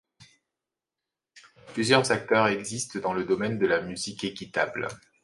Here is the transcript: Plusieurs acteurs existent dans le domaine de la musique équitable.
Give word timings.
Plusieurs 1.75 2.11
acteurs 2.11 2.47
existent 2.47 2.97
dans 3.01 3.13
le 3.13 3.23
domaine 3.23 3.59
de 3.59 3.67
la 3.67 3.81
musique 3.83 4.23
équitable. 4.23 4.87